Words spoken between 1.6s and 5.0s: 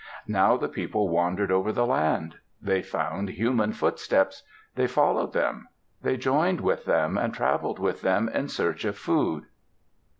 the land. They found human footsteps. They